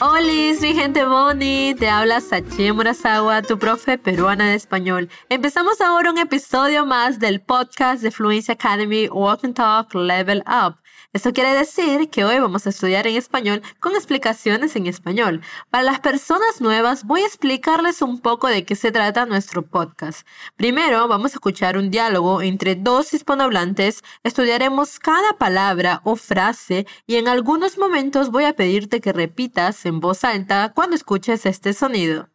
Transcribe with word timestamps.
Hola, 0.00 0.22
mi 0.62 0.74
gente 0.74 1.04
boni, 1.04 1.74
te 1.74 1.90
habla 1.90 2.22
Sachi 2.22 2.72
Murasawa, 2.72 3.42
tu 3.42 3.58
profe 3.58 3.98
peruana 3.98 4.48
de 4.48 4.54
español. 4.54 5.10
Empezamos 5.28 5.82
ahora 5.82 6.10
un 6.10 6.16
episodio 6.16 6.86
más 6.86 7.18
del 7.18 7.42
podcast 7.42 8.02
de 8.02 8.10
Fluency 8.10 8.52
Academy 8.52 9.08
Walk 9.08 9.44
and 9.44 9.54
Talk 9.54 9.94
Level 9.94 10.42
Up. 10.46 10.76
Esto 11.16 11.32
quiere 11.32 11.54
decir 11.54 12.10
que 12.10 12.26
hoy 12.26 12.38
vamos 12.38 12.66
a 12.66 12.68
estudiar 12.68 13.06
en 13.06 13.16
español 13.16 13.62
con 13.80 13.94
explicaciones 13.94 14.76
en 14.76 14.86
español. 14.86 15.40
Para 15.70 15.82
las 15.82 16.00
personas 16.00 16.60
nuevas 16.60 17.04
voy 17.04 17.22
a 17.22 17.26
explicarles 17.26 18.02
un 18.02 18.20
poco 18.20 18.48
de 18.48 18.66
qué 18.66 18.76
se 18.76 18.92
trata 18.92 19.24
nuestro 19.24 19.62
podcast. 19.62 20.26
Primero 20.56 21.08
vamos 21.08 21.32
a 21.32 21.36
escuchar 21.36 21.78
un 21.78 21.90
diálogo 21.90 22.42
entre 22.42 22.74
dos 22.74 23.14
hispanohablantes, 23.14 24.04
estudiaremos 24.24 24.98
cada 24.98 25.38
palabra 25.38 26.02
o 26.04 26.16
frase 26.16 26.86
y 27.06 27.16
en 27.16 27.28
algunos 27.28 27.78
momentos 27.78 28.30
voy 28.30 28.44
a 28.44 28.52
pedirte 28.52 29.00
que 29.00 29.14
repitas 29.14 29.86
en 29.86 30.00
voz 30.00 30.22
alta 30.22 30.74
cuando 30.74 30.96
escuches 30.96 31.46
este 31.46 31.72
sonido. 31.72 32.28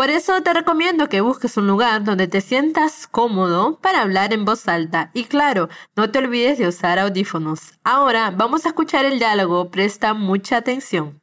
Por 0.00 0.08
eso 0.08 0.40
te 0.40 0.54
recomiendo 0.54 1.10
que 1.10 1.20
busques 1.20 1.58
un 1.58 1.66
lugar 1.66 2.04
donde 2.04 2.26
te 2.26 2.40
sientas 2.40 3.06
cómodo 3.06 3.78
para 3.82 4.00
hablar 4.00 4.32
en 4.32 4.46
voz 4.46 4.66
alta. 4.66 5.10
Y 5.12 5.24
claro, 5.24 5.68
no 5.94 6.10
te 6.10 6.20
olvides 6.20 6.56
de 6.56 6.66
usar 6.66 6.98
audífonos. 6.98 7.74
Ahora 7.84 8.30
vamos 8.30 8.64
a 8.64 8.68
escuchar 8.68 9.04
el 9.04 9.18
diálogo, 9.18 9.70
presta 9.70 10.14
mucha 10.14 10.56
atención. 10.56 11.20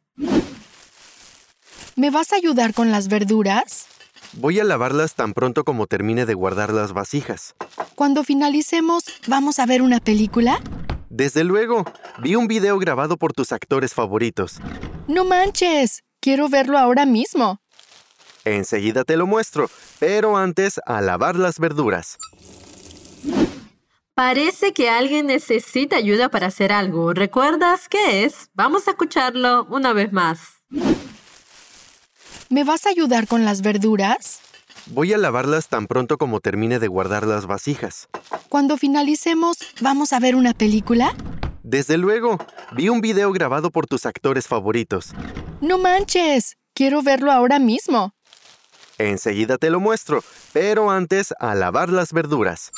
¿Me 1.95 2.12
vas 2.12 2.31
a 2.31 2.36
ayudar 2.36 2.76
con 2.76 2.91
las 2.91 3.08
verduras? 3.08 3.88
Voy 4.34 4.59
a 4.59 4.63
lavarlas 4.63 5.16
tan 5.16 5.34
pronto 5.34 5.64
como 5.64 5.88
termine 5.88 6.28
de 6.28 6.36
guardar 6.36 6.72
las 6.72 6.94
vasijas. 6.94 7.55
Cuando 7.95 8.23
finalicemos, 8.23 9.05
¿vamos 9.25 9.58
a 9.58 9.66
ver 9.66 9.81
una 9.81 10.00
película? 10.00 10.62
Desde 11.09 11.44
luego, 11.44 11.84
vi 12.20 12.36
un 12.36 12.45
video 12.45 12.78
grabado 12.78 13.17
por 13.17 13.34
tus 13.34 13.53
actores 13.53 13.95
favoritos. 13.95 14.59
No 15.08 15.25
manches, 15.25 16.03
quiero 16.22 16.48
verlo 16.48 16.78
ahora 16.78 17.08
mismo. 17.08 17.59
Enseguida 18.56 19.03
te 19.03 19.17
lo 19.17 19.28
muestro, 19.28 19.70
pero 20.00 20.38
antes 20.38 20.80
a 20.86 21.02
lavar 21.02 21.36
las 21.36 21.59
verduras. 21.59 22.17
Parece 24.14 24.73
que 24.73 24.89
alguien 24.89 25.28
necesita 25.28 25.95
ayuda 25.98 26.30
para 26.30 26.48
hacer 26.48 26.72
algo. 26.72 27.14
¿Recuerdas 27.14 27.88
qué 27.88 28.23
es? 28.23 28.50
Vamos 28.54 28.88
a 28.88 28.92
escucharlo 28.92 29.66
una 29.70 29.94
vez 29.94 30.12
más. 30.12 30.39
¿Me 32.50 32.64
vas 32.64 32.86
a 32.86 32.89
ayudar 32.89 33.28
con 33.28 33.45
las 33.45 33.62
verduras? 33.62 34.39
Voy 34.88 35.14
a 35.14 35.17
lavarlas 35.17 35.67
tan 35.67 35.86
pronto 35.86 36.17
como 36.17 36.39
termine 36.39 36.80
de 36.80 36.88
guardar 36.88 37.28
las 37.28 37.45
vasijas. 37.45 38.08
Cuando 38.48 38.78
finalicemos, 38.78 39.58
¿vamos 39.82 40.14
a 40.14 40.20
ver 40.20 40.36
una 40.36 40.54
película? 40.54 41.14
Desde 41.61 41.98
luego, 41.98 42.38
vi 42.72 42.88
un 42.88 43.02
video 43.02 43.32
grabado 43.34 43.70
por 43.70 43.86
tus 43.86 44.06
actores 44.06 44.48
favoritos. 44.48 45.11
No 45.59 45.78
manches, 45.78 46.56
quiero 46.73 47.04
verlo 47.04 47.32
ahora 47.32 47.59
mismo. 47.59 48.14
Enseguida 48.98 49.58
te 49.58 49.70
lo 49.70 49.80
muestro, 49.80 50.23
pero 50.53 50.90
antes 50.90 51.34
a 51.40 51.56
lavar 51.56 51.90
las 51.90 52.14
verduras. 52.14 52.72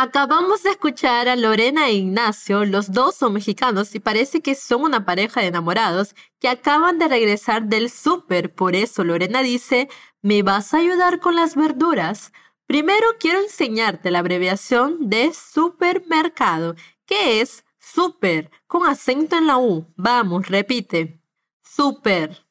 Acabamos 0.00 0.62
de 0.62 0.70
escuchar 0.70 1.28
a 1.28 1.34
Lorena 1.34 1.88
e 1.88 1.94
Ignacio, 1.94 2.64
los 2.64 2.92
dos 2.92 3.16
son 3.16 3.32
mexicanos 3.32 3.96
y 3.96 3.98
parece 3.98 4.40
que 4.40 4.54
son 4.54 4.82
una 4.82 5.04
pareja 5.04 5.40
de 5.40 5.48
enamorados 5.48 6.14
que 6.38 6.48
acaban 6.48 7.00
de 7.00 7.08
regresar 7.08 7.64
del 7.64 7.90
súper. 7.90 8.54
Por 8.54 8.76
eso 8.76 9.02
Lorena 9.02 9.42
dice, 9.42 9.88
¿me 10.22 10.44
vas 10.44 10.72
a 10.72 10.76
ayudar 10.76 11.18
con 11.18 11.34
las 11.34 11.56
verduras? 11.56 12.32
Primero 12.66 13.06
quiero 13.18 13.40
enseñarte 13.40 14.12
la 14.12 14.20
abreviación 14.20 15.10
de 15.10 15.32
supermercado, 15.34 16.76
que 17.04 17.40
es 17.40 17.64
super, 17.80 18.52
con 18.68 18.86
acento 18.86 19.36
en 19.36 19.48
la 19.48 19.58
U. 19.58 19.84
Vamos, 19.96 20.46
repite. 20.46 21.20
Super. 21.64 22.47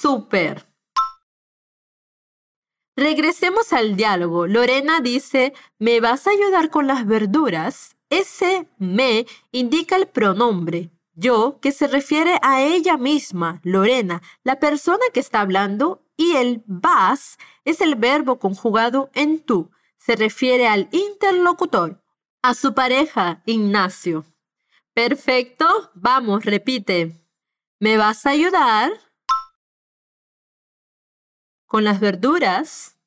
Super. 0.00 0.64
Regresemos 2.96 3.72
al 3.72 3.96
diálogo. 3.96 4.46
Lorena 4.46 5.00
dice, 5.00 5.52
¿me 5.78 6.00
vas 6.00 6.26
a 6.26 6.30
ayudar 6.30 6.70
con 6.70 6.86
las 6.86 7.06
verduras? 7.06 7.96
Ese 8.08 8.68
me 8.78 9.26
indica 9.52 9.96
el 9.96 10.08
pronombre 10.08 10.90
yo, 11.20 11.58
que 11.60 11.70
se 11.70 11.86
refiere 11.86 12.38
a 12.40 12.62
ella 12.62 12.96
misma, 12.96 13.60
Lorena, 13.62 14.22
la 14.42 14.58
persona 14.58 15.04
que 15.12 15.20
está 15.20 15.42
hablando, 15.42 16.02
y 16.16 16.36
el 16.36 16.62
vas 16.66 17.36
es 17.66 17.82
el 17.82 17.94
verbo 17.94 18.38
conjugado 18.38 19.10
en 19.12 19.40
tú. 19.40 19.70
Se 19.98 20.16
refiere 20.16 20.66
al 20.66 20.88
interlocutor, 20.92 22.02
a 22.40 22.54
su 22.54 22.72
pareja, 22.72 23.42
Ignacio. 23.44 24.24
Perfecto, 24.94 25.90
vamos, 25.94 26.44
repite. 26.46 27.12
¿Me 27.80 27.98
vas 27.98 28.24
a 28.24 28.30
ayudar? 28.30 28.90
Con 31.70 31.84
las 31.84 32.00
verduras. 32.00 32.98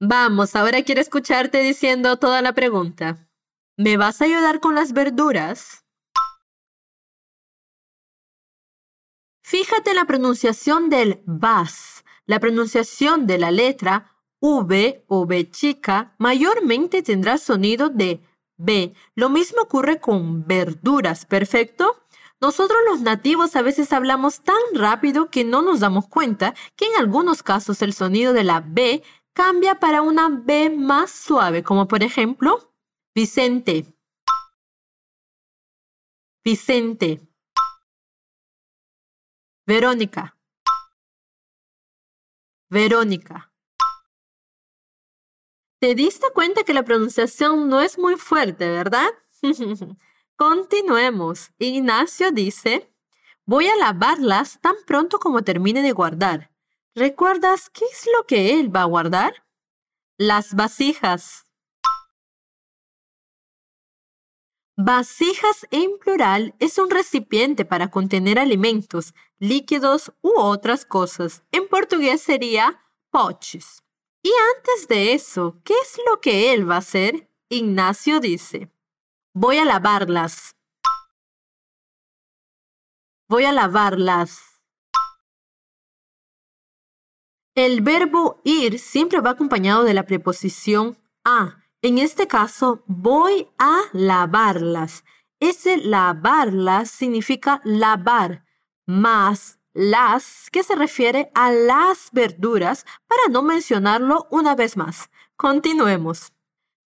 Vamos, 0.00 0.56
ahora 0.56 0.82
quiero 0.84 1.02
escucharte 1.02 1.62
diciendo 1.62 2.16
toda 2.16 2.40
la 2.40 2.54
pregunta. 2.54 3.28
¿Me 3.76 3.98
vas 3.98 4.22
a 4.22 4.24
ayudar 4.24 4.60
con 4.60 4.74
las 4.74 4.94
verduras? 4.94 5.84
Fíjate 9.42 9.90
en 9.90 9.96
la 9.96 10.06
pronunciación 10.06 10.88
del 10.88 11.22
vas. 11.26 12.06
La 12.24 12.40
pronunciación 12.40 13.26
de 13.26 13.36
la 13.36 13.50
letra 13.50 14.16
V 14.40 15.04
o 15.08 15.26
B 15.26 15.50
chica 15.50 16.14
mayormente 16.18 17.02
tendrá 17.02 17.36
sonido 17.36 17.90
de 17.90 18.26
B. 18.56 18.94
Lo 19.14 19.28
mismo 19.28 19.60
ocurre 19.60 20.00
con 20.00 20.46
verduras, 20.46 21.26
¿perfecto? 21.26 22.01
Nosotros 22.42 22.80
los 22.90 23.02
nativos 23.02 23.54
a 23.54 23.62
veces 23.62 23.92
hablamos 23.92 24.40
tan 24.42 24.56
rápido 24.74 25.30
que 25.30 25.44
no 25.44 25.62
nos 25.62 25.78
damos 25.78 26.08
cuenta 26.08 26.56
que 26.74 26.86
en 26.86 26.96
algunos 26.98 27.44
casos 27.44 27.80
el 27.82 27.92
sonido 27.92 28.32
de 28.32 28.42
la 28.42 28.58
B 28.58 29.04
cambia 29.32 29.78
para 29.78 30.02
una 30.02 30.28
B 30.28 30.68
más 30.68 31.12
suave, 31.12 31.62
como 31.62 31.86
por 31.86 32.02
ejemplo 32.02 32.74
Vicente. 33.14 33.86
Vicente. 36.44 37.20
Verónica. 39.64 40.36
Verónica. 42.68 43.52
¿Te 45.78 45.94
diste 45.94 46.26
cuenta 46.34 46.64
que 46.64 46.74
la 46.74 46.82
pronunciación 46.82 47.68
no 47.68 47.80
es 47.80 48.00
muy 48.00 48.16
fuerte, 48.16 48.68
verdad? 48.68 49.10
Continuemos. 50.42 51.52
Ignacio 51.60 52.32
dice, 52.32 52.92
voy 53.46 53.68
a 53.68 53.76
lavarlas 53.76 54.60
tan 54.60 54.74
pronto 54.84 55.20
como 55.20 55.44
termine 55.44 55.82
de 55.82 55.92
guardar. 55.92 56.50
¿Recuerdas 56.96 57.70
qué 57.70 57.84
es 57.84 58.08
lo 58.12 58.26
que 58.26 58.58
él 58.58 58.74
va 58.74 58.82
a 58.82 58.86
guardar? 58.86 59.46
Las 60.18 60.54
vasijas. 60.54 61.46
Vasijas 64.76 65.68
en 65.70 65.96
plural 66.00 66.56
es 66.58 66.76
un 66.76 66.90
recipiente 66.90 67.64
para 67.64 67.92
contener 67.92 68.40
alimentos, 68.40 69.14
líquidos 69.38 70.12
u 70.22 70.32
otras 70.40 70.84
cosas. 70.84 71.44
En 71.52 71.68
portugués 71.68 72.20
sería 72.20 72.82
poches. 73.10 73.84
Y 74.24 74.32
antes 74.56 74.88
de 74.88 75.12
eso, 75.12 75.60
¿qué 75.62 75.74
es 75.74 76.00
lo 76.04 76.20
que 76.20 76.52
él 76.52 76.68
va 76.68 76.74
a 76.74 76.78
hacer? 76.78 77.30
Ignacio 77.48 78.18
dice, 78.18 78.71
Voy 79.34 79.56
a 79.56 79.64
lavarlas. 79.64 80.56
Voy 83.30 83.46
a 83.46 83.52
lavarlas. 83.52 84.60
El 87.54 87.80
verbo 87.80 88.42
ir 88.44 88.78
siempre 88.78 89.20
va 89.20 89.30
acompañado 89.30 89.84
de 89.84 89.94
la 89.94 90.04
preposición 90.04 90.98
a. 91.24 91.64
En 91.80 91.96
este 91.96 92.28
caso, 92.28 92.84
voy 92.86 93.48
a 93.56 93.80
lavarlas. 93.94 95.02
Ese 95.40 95.78
lavarlas 95.78 96.90
significa 96.90 97.62
lavar 97.64 98.44
más 98.84 99.58
las 99.72 100.50
que 100.50 100.62
se 100.62 100.74
refiere 100.74 101.30
a 101.34 101.50
las 101.50 102.10
verduras 102.12 102.84
para 103.06 103.28
no 103.30 103.40
mencionarlo 103.42 104.26
una 104.30 104.54
vez 104.54 104.76
más. 104.76 105.08
Continuemos. 105.36 106.34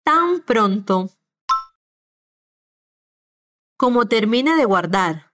Tan 0.04 0.42
pronto 0.42 1.08
como 3.84 4.06
termine 4.06 4.56
de 4.56 4.64
guardar. 4.64 5.30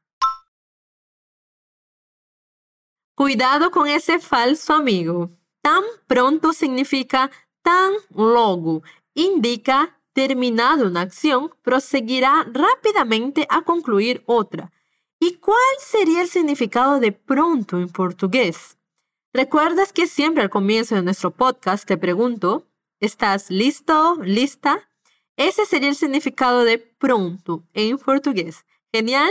Cuidado 3.14 3.70
con 3.70 3.86
ese 3.86 4.18
falso 4.18 4.74
amigo. 4.74 5.30
Tan 5.62 5.84
pronto 6.08 6.52
significa 6.52 7.30
tan 7.62 7.92
logo. 8.12 8.82
Indica 9.14 10.00
terminado 10.12 10.88
una 10.88 11.02
acción, 11.02 11.54
proseguirá 11.62 12.44
rápidamente 12.52 13.46
a 13.48 13.62
concluir 13.62 14.24
otra. 14.26 14.72
¿Y 15.20 15.34
cuál 15.36 15.76
sería 15.78 16.20
el 16.20 16.28
significado 16.28 16.98
de 16.98 17.12
pronto 17.12 17.78
en 17.78 17.88
portugués? 17.88 18.76
¿Recuerdas 19.32 19.92
que 19.92 20.08
siempre 20.08 20.42
al 20.42 20.50
comienzo 20.50 20.96
de 20.96 21.02
nuestro 21.02 21.30
podcast 21.30 21.86
te 21.86 21.96
pregunto, 21.96 22.66
¿Estás 22.98 23.48
listo? 23.48 24.16
¿Lista? 24.16 24.89
Ese 25.40 25.64
sería 25.64 25.88
el 25.88 25.94
significado 25.94 26.64
de 26.64 26.76
pronto 26.76 27.66
en 27.72 27.96
portugués. 27.96 28.66
¿Genial? 28.92 29.30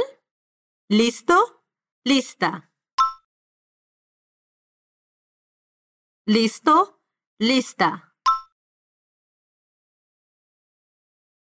¿Listo? 0.90 1.62
Lista. 2.04 2.72
¿Listo? 6.26 7.00
Lista. 7.38 8.16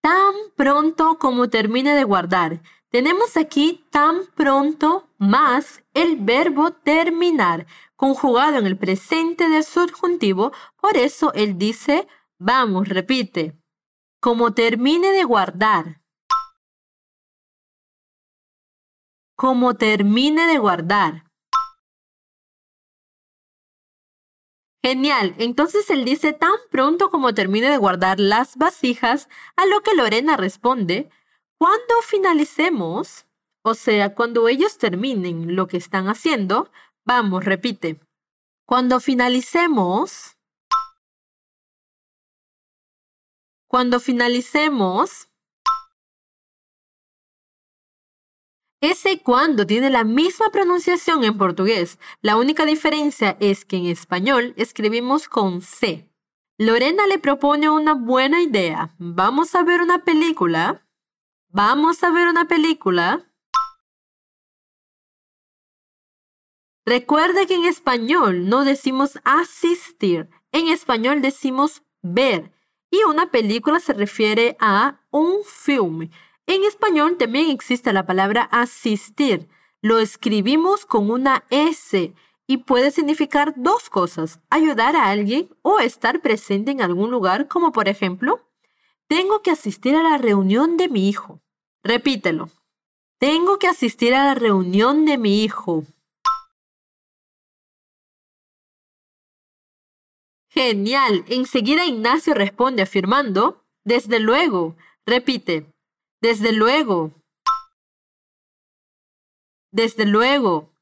Tan 0.03 0.35
pronto 0.57 1.19
como 1.21 1.49
termine 1.49 1.95
de 1.95 2.03
guardar. 2.03 2.61
Tenemos 2.89 3.37
aquí 3.37 3.87
tan 3.93 4.27
pronto 4.35 5.09
más 5.19 5.85
el 5.95 6.17
verbo 6.17 6.73
terminar, 6.73 7.69
conjugado 7.95 8.59
en 8.59 8.67
el 8.67 8.77
presente 8.77 9.49
del 9.49 9.63
subjuntivo. 9.63 10.51
Por 10.81 10.97
eso 10.97 11.33
él 11.35 11.59
dice, 11.59 12.09
vamos, 12.41 12.89
repite, 12.89 13.57
como 14.21 14.53
termine 14.53 15.13
de 15.13 15.25
guardar. 15.25 16.01
Como 19.37 19.77
termine 19.77 20.47
de 20.47 20.59
guardar. 20.59 21.25
Genial, 24.83 25.35
entonces 25.39 25.91
él 25.91 26.05
dice 26.05 26.33
tan 26.33 26.55
pronto 26.71 27.11
como 27.11 27.35
termine 27.35 27.69
de 27.69 27.77
guardar 27.77 28.19
las 28.19 28.57
vasijas, 28.57 29.29
a 29.57 29.67
lo 29.67 29.83
que 29.83 29.95
Lorena 29.95 30.37
responde, 30.37 31.11
cuando 31.59 32.01
finalicemos, 32.03 33.27
o 33.63 33.75
sea, 33.75 34.15
cuando 34.15 34.49
ellos 34.49 34.79
terminen 34.79 35.57
lo 35.57 35.67
que 35.67 35.77
están 35.77 36.09
haciendo, 36.09 36.71
vamos, 37.05 37.45
repite. 37.45 38.01
Cuando 38.65 39.01
finalicemos, 39.01 40.38
cuando 43.69 44.01
finalicemos, 44.01 45.29
ese 48.81 49.23
cuando 49.23 49.67
tiene 49.67 49.91
la 49.91 50.05
misma 50.05 50.51
pronunciación 50.51 51.25
en 51.25 51.37
portugués. 51.37 51.99
La 52.23 52.37
única 52.37 52.65
diferencia 52.65 53.37
es 53.41 53.65
que 53.65 53.77
en 53.77 53.87
español 53.87 54.55
escribimos 54.57 55.29
con 55.29 55.61
C. 55.61 56.09
Lorena 56.59 57.07
le 57.07 57.19
propone 57.19 57.69
una 57.71 57.95
buena 57.95 58.41
idea. 58.41 58.95
Vamos 58.99 59.55
a 59.55 59.63
ver 59.63 59.81
una 59.81 60.05
película. 60.05 60.87
Vamos 61.49 62.03
a 62.03 62.11
ver 62.11 62.29
una 62.29 62.47
película. 62.47 63.25
Recuerda 66.87 67.47
que 67.47 67.55
en 67.55 67.67
español 67.67 68.49
no 68.49 68.65
decimos 68.65 69.19
asistir, 69.25 70.31
en 70.53 70.69
español 70.69 71.21
decimos 71.21 71.83
ver. 72.01 72.51
Y 72.91 73.05
una 73.05 73.31
película 73.31 73.81
se 73.81 73.93
refiere 73.93 74.57
a 74.61 75.01
un 75.11 75.45
film. 75.45 76.11
En 76.47 76.65
español 76.65 77.17
también 77.19 77.51
existe 77.51 77.93
la 77.93 78.07
palabra 78.07 78.49
asistir. 78.51 79.49
Lo 79.83 79.99
escribimos 79.99 80.87
con 80.87 81.11
una 81.11 81.45
S 81.51 82.15
y 82.47 82.57
puede 82.57 82.91
significar 82.91 83.53
dos 83.57 83.91
cosas, 83.91 84.41
ayudar 84.49 84.97
a 84.97 85.11
alguien 85.11 85.51
o 85.63 85.79
estar 85.79 86.21
presente 86.21 86.71
en 86.71 86.81
algún 86.81 87.11
lugar, 87.11 87.47
como 87.47 87.73
por 87.73 87.89
ejemplo, 87.89 88.41
tengo 89.07 89.43
que 89.43 89.51
asistir 89.51 89.95
a 89.95 90.03
la 90.03 90.19
reunión 90.19 90.77
de 90.77 90.89
mi 90.89 91.09
hijo. 91.09 91.41
Repítelo. 91.85 92.49
Tengo 93.19 93.59
que 93.59 93.69
asistir 93.69 94.15
a 94.15 94.25
la 94.25 94.35
reunión 94.35 95.05
de 95.05 95.19
mi 95.19 95.45
hijo. 95.45 95.85
Genial. 100.51 101.25
Enseguida 101.29 101.85
Ignacio 101.85 102.35
responde 102.35 102.83
afirmando, 102.83 103.65
desde 103.85 104.19
luego. 104.19 104.77
Repite, 105.07 105.73
desde 106.21 106.53
luego. 106.53 107.13
Desde 109.71 110.07
luego. 110.07 110.73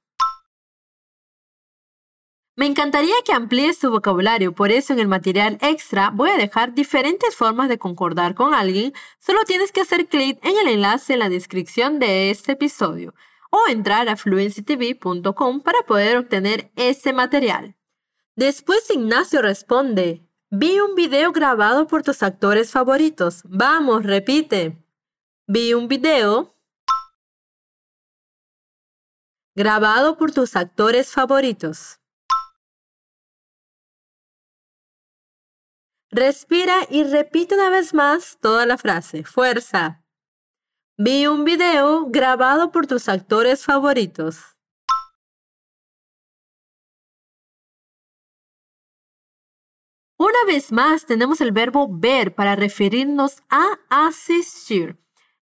Me 2.59 2.65
encantaría 2.65 3.15
que 3.23 3.35
amplíes 3.35 3.77
su 3.77 3.91
vocabulario, 3.91 4.55
por 4.55 4.73
eso 4.73 4.95
en 4.95 4.99
el 4.99 5.09
material 5.09 5.59
extra 5.61 6.09
voy 6.09 6.31
a 6.31 6.39
dejar 6.39 6.73
diferentes 6.73 7.37
formas 7.37 7.69
de 7.69 7.77
concordar 7.77 8.35
con 8.35 8.55
alguien. 8.55 8.95
Solo 9.19 9.41
tienes 9.45 9.73
que 9.73 9.83
hacer 9.83 10.07
clic 10.07 10.39
en 10.43 10.57
el 10.57 10.69
enlace 10.69 11.13
en 11.13 11.19
la 11.19 11.29
descripción 11.29 11.99
de 11.99 12.31
este 12.31 12.53
episodio 12.53 13.15
o 13.51 13.69
entrar 13.69 14.09
a 14.09 14.17
fluencytv.com 14.17 15.61
para 15.61 15.83
poder 15.83 16.17
obtener 16.17 16.71
ese 16.77 17.13
material. 17.13 17.77
Después 18.37 18.91
Ignacio 18.91 19.41
responde, 19.41 20.23
vi 20.51 20.79
un 20.79 20.95
video 20.95 21.33
grabado 21.33 21.87
por 21.87 22.03
tus 22.03 22.23
actores 22.23 22.71
favoritos. 22.71 23.41
Vamos, 23.45 24.05
repite. 24.05 24.77
Vi 25.47 25.73
un 25.73 25.89
video 25.89 26.55
grabado 29.55 30.19
por 30.19 30.33
tus 30.33 30.55
actores 30.55 31.13
favoritos. 31.13 31.99
Respira 36.11 36.87
y 36.91 37.05
repite 37.05 37.55
una 37.55 37.71
vez 37.71 37.95
más 37.95 38.37
toda 38.39 38.67
la 38.67 38.77
frase. 38.77 39.25
Fuerza. 39.25 40.05
Vi 40.99 41.27
un 41.27 41.45
video 41.47 42.05
grabado 42.11 42.71
por 42.71 42.87
tus 42.87 43.09
actores 43.09 43.65
favoritos. 43.65 44.56
Una 50.27 50.53
vez 50.53 50.73
más 50.73 51.07
tenemos 51.07 51.41
el 51.41 51.53
verbo 51.53 51.87
ver 51.89 52.35
para 52.35 52.57
referirnos 52.57 53.45
a 53.49 53.79
asistir. 53.89 54.99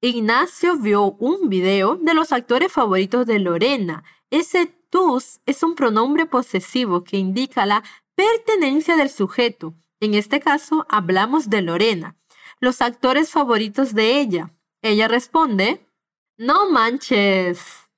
Ignacio 0.01 0.75
vio 0.75 1.13
un 1.13 1.47
video 1.47 1.95
de 1.95 2.13
los 2.13 2.33
actores 2.33 2.73
favoritos 2.73 3.25
de 3.25 3.39
Lorena. 3.39 4.03
Ese 4.31 4.65
tus 4.89 5.39
es 5.45 5.63
un 5.63 5.75
pronombre 5.75 6.25
posesivo 6.25 7.05
que 7.05 7.15
indica 7.15 7.65
la 7.65 7.85
pertenencia 8.15 8.97
del 8.97 9.09
sujeto. 9.09 9.75
En 10.01 10.13
este 10.13 10.41
caso, 10.41 10.85
hablamos 10.89 11.49
de 11.49 11.61
Lorena, 11.61 12.17
los 12.59 12.81
actores 12.81 13.29
favoritos 13.29 13.93
de 13.93 14.19
ella. 14.19 14.53
Ella 14.81 15.07
responde, 15.07 15.87
no 16.35 16.69
manches. 16.69 17.89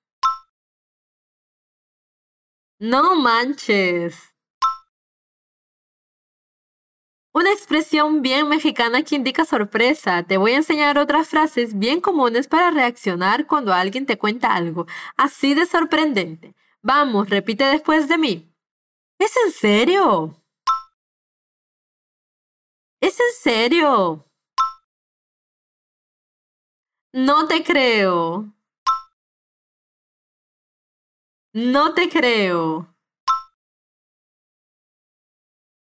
No 2.78 3.16
manches. 3.16 4.37
Una 7.38 7.52
expresión 7.54 8.24
bien 8.24 8.50
mexicana 8.50 9.04
que 9.04 9.14
indica 9.14 9.46
sorpresa. 9.46 10.24
Te 10.24 10.38
voy 10.38 10.54
a 10.54 10.56
enseñar 10.56 10.98
otras 10.98 11.30
frases 11.30 11.78
bien 11.78 12.02
comunes 12.02 12.48
para 12.48 12.72
reaccionar 12.72 13.46
cuando 13.46 13.74
alguien 13.74 14.08
te 14.08 14.18
cuenta 14.18 14.56
algo 14.56 14.88
así 15.18 15.54
de 15.54 15.68
sorprendente. 15.68 16.56
Vamos, 16.82 17.30
repite 17.30 17.64
después 17.66 18.08
de 18.08 18.18
mí. 18.18 18.52
¿Es 19.20 19.36
en 19.46 19.52
serio? 19.52 20.36
¿Es 23.00 23.20
en 23.20 23.34
serio? 23.40 24.26
No 27.14 27.48
te 27.48 27.64
creo. 27.64 28.52
No 31.54 31.94
te 31.94 32.10
creo. 32.10 32.97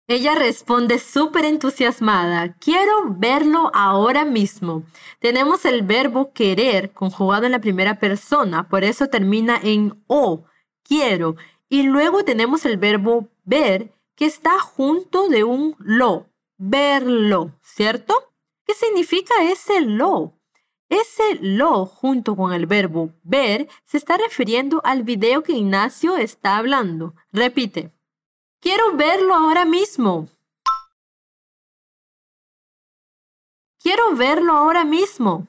Ella 0.06 0.34
responde 0.34 0.99
súper 0.99 1.46
entusiasmada. 1.46 2.54
Quiero 2.61 2.92
verlo 3.16 3.70
ahora 3.73 4.26
mismo. 4.26 4.84
Tenemos 5.18 5.64
el 5.64 5.82
verbo 5.82 6.32
querer 6.34 6.92
conjugado 6.92 7.46
en 7.46 7.52
la 7.52 7.61
primera 7.61 7.99
persona, 7.99 8.68
por 8.68 8.84
eso 8.84 9.08
termina 9.08 9.58
en 9.62 10.04
o, 10.06 10.44
quiero. 10.82 11.37
Y 11.70 11.84
luego 11.84 12.23
tenemos 12.23 12.66
el 12.66 12.76
verbo 12.76 13.28
ver 13.44 13.94
que 14.14 14.26
está 14.26 14.61
junto 14.61 15.28
de 15.28 15.42
un 15.42 15.75
lo, 15.78 16.26
verlo, 16.58 17.58
¿cierto? 17.62 18.14
¿Qué 18.66 18.75
significa 18.75 19.32
ese 19.42 19.80
lo? 19.80 20.34
Ese 20.90 21.38
lo 21.40 21.87
junto 21.87 22.37
con 22.37 22.52
el 22.52 22.66
verbo 22.66 23.11
ver 23.23 23.68
se 23.87 23.96
está 23.96 24.18
refiriendo 24.18 24.82
al 24.84 25.02
video 25.02 25.42
que 25.42 25.52
Ignacio 25.52 26.18
está 26.18 26.58
hablando. 26.58 27.14
Repite. 27.32 27.93
Quiero 28.64 28.97
verlo 28.97 29.35
ahora 29.35 29.66
mismo. 29.66 30.26
Quiero 33.78 34.16
verlo 34.16 34.54
ahora 34.54 34.87
mismo. 34.87 35.49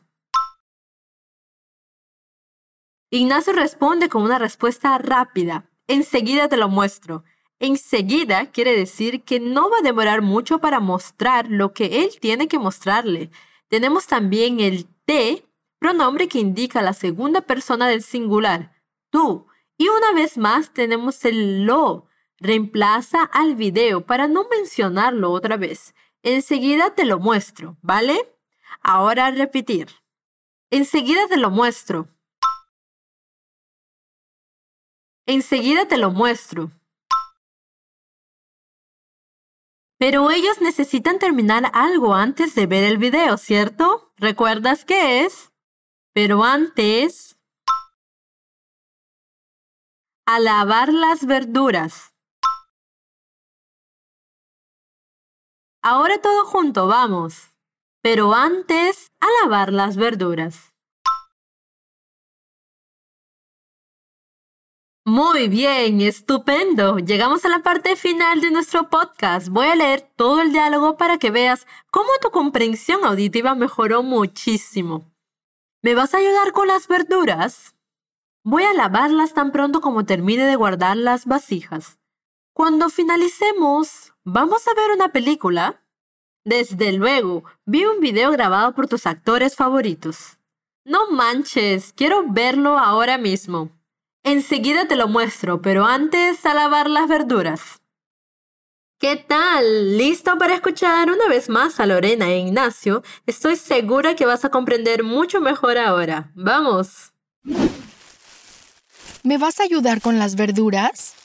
Ignacio 3.09 3.53
responde 3.53 4.09
con 4.09 4.23
una 4.23 4.37
respuesta 4.37 4.97
rápida. 4.97 5.63
Enseguida 5.87 6.49
te 6.49 6.57
lo 6.57 6.67
muestro. 6.67 7.23
Enseguida 7.59 8.51
quiere 8.51 8.75
decir 8.75 9.23
que 9.23 9.39
no 9.39 9.69
va 9.69 9.77
a 9.77 9.83
demorar 9.83 10.21
mucho 10.21 10.59
para 10.59 10.81
mostrar 10.81 11.49
lo 11.49 11.71
que 11.71 12.03
él 12.03 12.19
tiene 12.19 12.49
que 12.49 12.59
mostrarle. 12.59 13.31
Tenemos 13.69 14.07
también 14.07 14.59
el 14.59 14.87
te, 15.05 15.45
pronombre 15.79 16.27
que 16.27 16.39
indica 16.39 16.81
la 16.81 16.91
segunda 16.91 17.39
persona 17.39 17.87
del 17.87 18.03
singular, 18.03 18.73
tú. 19.09 19.47
Y 19.77 19.87
una 19.87 20.11
vez 20.11 20.37
más 20.37 20.73
tenemos 20.73 21.23
el 21.23 21.63
lo, 21.65 22.09
reemplaza 22.39 23.23
al 23.23 23.55
video 23.55 24.05
para 24.05 24.27
no 24.27 24.47
mencionarlo 24.49 25.31
otra 25.31 25.57
vez. 25.57 25.95
Enseguida 26.23 26.95
te 26.95 27.05
lo 27.05 27.19
muestro, 27.19 27.77
¿vale? 27.81 28.35
Ahora 28.81 29.31
repetir. 29.31 29.89
Enseguida 30.69 31.27
te 31.27 31.37
lo 31.37 31.49
muestro. 31.49 32.07
Enseguida 35.27 35.87
te 35.87 35.97
lo 35.97 36.11
muestro. 36.11 36.71
Pero 39.97 40.29
ellos 40.29 40.61
necesitan 40.61 41.19
terminar 41.19 41.71
algo 41.73 42.13
antes 42.13 42.53
de 42.53 42.67
ver 42.67 42.83
el 42.83 42.97
video, 42.97 43.37
¿cierto? 43.37 44.11
¿Recuerdas 44.17 44.85
qué 44.85 45.25
es? 45.25 45.51
Pero 46.13 46.43
antes... 46.43 47.37
A 50.27 50.39
lavar 50.39 50.91
las 50.91 51.25
verduras. 51.25 52.14
Ahora 55.87 56.19
todo 56.19 56.45
junto, 56.45 56.87
vamos. 56.87 57.51
Pero 58.01 58.33
antes, 58.33 59.11
a 59.19 59.27
lavar 59.43 59.71
las 59.71 59.97
verduras. 59.97 60.73
Muy 65.05 65.47
bien, 65.47 66.01
estupendo. 66.01 66.97
Llegamos 66.97 67.45
a 67.45 67.49
la 67.49 67.61
parte 67.61 67.95
final 67.95 68.41
de 68.41 68.49
nuestro 68.49 68.89
podcast. 68.89 69.49
Voy 69.49 69.67
a 69.67 69.75
leer 69.75 70.01
todo 70.15 70.41
el 70.41 70.51
diálogo 70.51 70.97
para 70.97 71.19
que 71.19 71.29
veas 71.29 71.67
cómo 71.91 72.09
tu 72.19 72.31
comprensión 72.31 73.05
auditiva 73.05 73.53
mejoró 73.53 74.01
muchísimo. 74.01 75.13
¿Me 75.83 75.93
vas 75.93 76.15
a 76.15 76.17
ayudar 76.17 76.51
con 76.51 76.67
las 76.67 76.87
verduras? 76.87 77.75
Voy 78.43 78.63
a 78.63 78.73
lavarlas 78.73 79.35
tan 79.35 79.51
pronto 79.51 79.81
como 79.81 80.03
termine 80.03 80.47
de 80.47 80.55
guardar 80.55 80.97
las 80.97 81.27
vasijas. 81.27 81.99
Cuando 82.55 82.89
finalicemos, 82.89 84.14
¿vamos 84.25 84.67
a 84.67 84.73
ver 84.73 84.91
una 84.91 85.09
película? 85.09 85.81
Desde 86.43 86.91
luego, 86.91 87.43
vi 87.65 87.85
un 87.85 88.01
video 88.01 88.31
grabado 88.31 88.73
por 88.73 88.87
tus 88.87 89.05
actores 89.05 89.55
favoritos. 89.55 90.37
No 90.83 91.09
manches, 91.11 91.93
quiero 91.95 92.25
verlo 92.27 92.77
ahora 92.77 93.17
mismo. 93.17 93.69
Enseguida 94.23 94.87
te 94.87 94.95
lo 94.95 95.07
muestro, 95.07 95.61
pero 95.61 95.85
antes 95.85 96.45
a 96.45 96.53
lavar 96.53 96.89
las 96.89 97.07
verduras. 97.07 97.81
¿Qué 98.99 99.15
tal? 99.15 99.97
¿Listo 99.97 100.37
para 100.37 100.55
escuchar 100.55 101.11
una 101.11 101.27
vez 101.27 101.49
más 101.49 101.79
a 101.79 101.85
Lorena 101.85 102.29
e 102.29 102.39
Ignacio? 102.39 103.03
Estoy 103.25 103.55
segura 103.55 104.15
que 104.15 104.25
vas 104.25 104.45
a 104.45 104.49
comprender 104.49 105.03
mucho 105.03 105.41
mejor 105.41 105.77
ahora. 105.77 106.31
¡Vamos! 106.33 107.11
¿Me 109.23 109.37
vas 109.37 109.59
a 109.59 109.63
ayudar 109.63 110.01
con 110.01 110.17
las 110.17 110.35
verduras? 110.35 111.15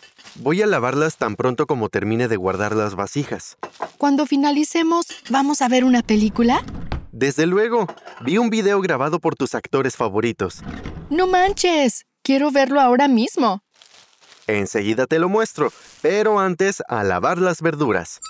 Voy 0.42 0.62
a 0.62 0.66
lavarlas 0.66 1.18
tan 1.18 1.36
pronto 1.36 1.66
como 1.66 1.90
termine 1.90 2.26
de 2.26 2.36
guardar 2.36 2.74
las 2.74 2.94
vasijas. 2.94 3.58
Cuando 3.98 4.24
finalicemos, 4.24 5.04
¿vamos 5.28 5.60
a 5.60 5.68
ver 5.68 5.84
una 5.84 6.00
película? 6.02 6.64
Desde 7.12 7.44
luego, 7.44 7.86
vi 8.22 8.38
un 8.38 8.48
video 8.48 8.80
grabado 8.80 9.20
por 9.20 9.34
tus 9.34 9.54
actores 9.54 9.96
favoritos. 9.96 10.62
No 11.10 11.26
manches, 11.26 12.06
quiero 12.22 12.50
verlo 12.50 12.80
ahora 12.80 13.06
mismo. 13.06 13.62
Enseguida 14.46 15.06
te 15.06 15.18
lo 15.18 15.28
muestro, 15.28 15.74
pero 16.00 16.40
antes 16.40 16.82
a 16.88 17.04
lavar 17.04 17.36
las 17.36 17.60
verduras. 17.60 18.20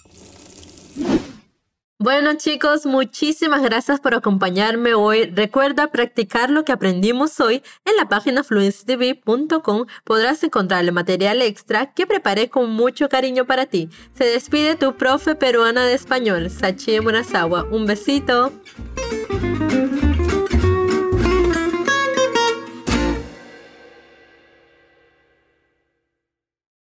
Bueno 2.03 2.33
chicos, 2.33 2.87
muchísimas 2.87 3.63
gracias 3.63 4.01
por 4.01 4.15
acompañarme 4.15 4.95
hoy. 4.95 5.27
Recuerda 5.27 5.89
practicar 5.89 6.49
lo 6.49 6.65
que 6.65 6.73
aprendimos 6.73 7.39
hoy 7.41 7.63
en 7.85 7.95
la 7.99 8.09
página 8.09 8.43
fluencetv.com. 8.43 9.85
Podrás 10.05 10.43
encontrar 10.43 10.83
el 10.83 10.93
material 10.93 11.43
extra 11.43 11.93
que 11.93 12.07
preparé 12.07 12.49
con 12.49 12.71
mucho 12.71 13.11
cariño 13.11 13.45
para 13.45 13.67
ti. 13.67 13.91
Se 14.15 14.25
despide 14.25 14.77
tu 14.77 14.97
profe 14.97 15.35
peruana 15.35 15.85
de 15.85 15.93
español, 15.93 16.49
Sachi 16.49 17.01
Murasawa. 17.01 17.65
Un 17.65 17.85
besito. 17.85 18.51